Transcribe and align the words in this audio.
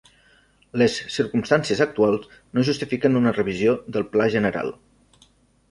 Les 0.81 0.95
circumstàncies 1.15 1.83
actuals 1.85 2.25
no 2.59 2.65
justifiquen 2.71 3.21
una 3.21 3.35
revisió 3.39 3.79
del 3.99 4.11
Pla 4.17 4.31
general. 4.39 4.75